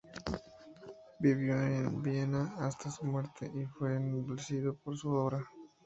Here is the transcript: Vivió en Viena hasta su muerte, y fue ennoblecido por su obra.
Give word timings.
Vivió 1.19 1.61
en 1.61 2.01
Viena 2.01 2.55
hasta 2.57 2.89
su 2.89 3.05
muerte, 3.05 3.51
y 3.53 3.65
fue 3.67 3.97
ennoblecido 3.97 4.73
por 4.73 4.97
su 4.97 5.09
obra. 5.11 5.47